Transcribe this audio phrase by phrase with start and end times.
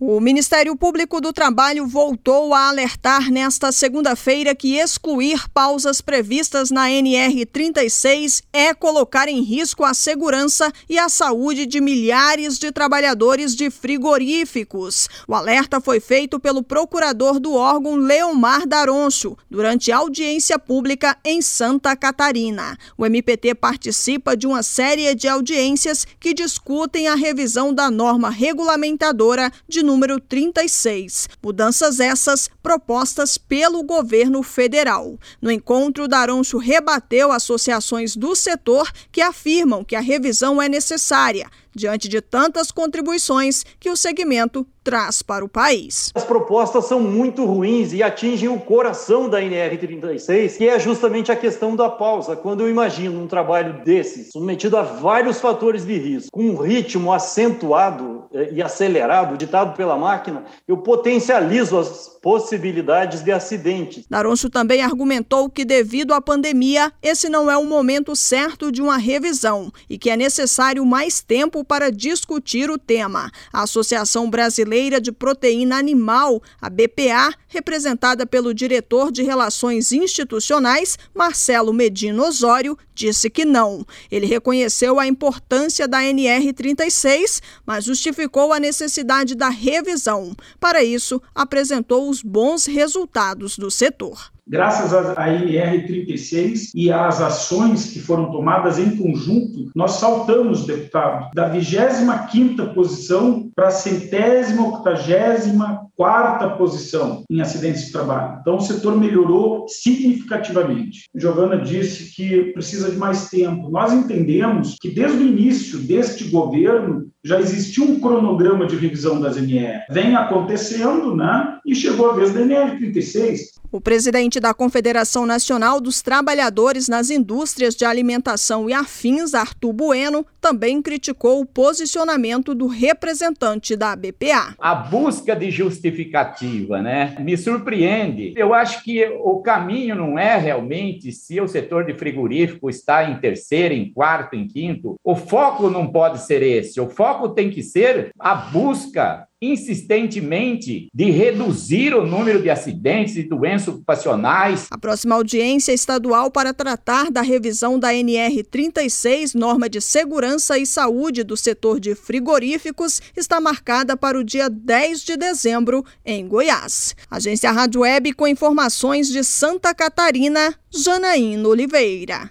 [0.00, 6.88] O Ministério Público do Trabalho voltou a alertar nesta segunda-feira que excluir pausas previstas na
[6.88, 13.56] NR 36 é colocar em risco a segurança e a saúde de milhares de trabalhadores
[13.56, 15.08] de frigoríficos.
[15.26, 21.96] O alerta foi feito pelo procurador do órgão Leomar Daroncho durante audiência pública em Santa
[21.96, 22.78] Catarina.
[22.96, 29.50] O MPT participa de uma série de audiências que discutem a revisão da norma regulamentadora
[29.66, 31.30] de número 36.
[31.42, 35.18] Mudanças essas propostas pelo governo federal.
[35.40, 42.08] No encontro, Daroncho rebateu associações do setor que afirmam que a revisão é necessária diante
[42.08, 46.10] de tantas contribuições que o segmento traz para o país.
[46.14, 51.36] As propostas são muito ruins e atingem o coração da NR36, que é justamente a
[51.36, 52.34] questão da pausa.
[52.34, 57.12] Quando eu imagino um trabalho desses, submetido a vários fatores de risco, com um ritmo
[57.12, 58.17] acentuado
[58.52, 64.04] e acelerado, ditado pela máquina, eu potencializo as possibilidades de acidentes.
[64.08, 68.98] Daroncho também argumentou que, devido à pandemia, esse não é o momento certo de uma
[68.98, 73.30] revisão e que é necessário mais tempo para discutir o tema.
[73.52, 81.72] A Associação Brasileira de Proteína Animal, a BPA, representada pelo diretor de Relações Institucionais, Marcelo
[81.72, 83.86] Medino Osório, disse que não.
[84.10, 88.17] Ele reconheceu a importância da NR36, mas justificou
[88.52, 90.34] a necessidade da revisão.
[90.58, 98.00] Para isso, apresentou os bons resultados do setor graças à IR36 e às ações que
[98.00, 106.48] foram tomadas em conjunto, nós saltamos, deputado, da 25ª posição para a centésima, octagésima, quarta
[106.50, 108.38] posição em acidentes de trabalho.
[108.40, 111.08] Então, o setor melhorou significativamente.
[111.14, 113.68] Giovana disse que precisa de mais tempo.
[113.68, 119.36] Nós entendemos que desde o início deste governo já existia um cronograma de revisão das
[119.36, 119.82] NR.
[119.90, 121.58] Vem acontecendo, né?
[121.66, 123.58] E chegou a vez da NR 36.
[123.70, 130.24] O presidente da Confederação Nacional dos Trabalhadores nas Indústrias de Alimentação e Afins, Arthur Bueno,
[130.40, 134.54] também criticou o posicionamento do representante da BPA.
[134.58, 138.32] A busca de justificativa, né, me surpreende.
[138.38, 143.20] Eu acho que o caminho não é realmente se o setor de frigorífico está em
[143.20, 144.94] terceiro, em quarto, em quinto.
[145.04, 146.80] O foco não pode ser esse.
[146.80, 153.22] O foco tem que ser a busca insistentemente de reduzir o número de acidentes e
[153.22, 154.66] doenças ocupacionais.
[154.70, 160.66] A próxima audiência estadual para tratar da revisão da NR 36, norma de segurança e
[160.66, 166.94] saúde do setor de frigoríficos, está marcada para o dia 10 de dezembro em Goiás.
[167.10, 172.30] Agência Rádio Web com informações de Santa Catarina, Janaína Oliveira.